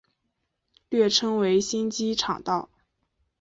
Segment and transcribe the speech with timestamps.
[0.89, 2.69] 略称为新机场道。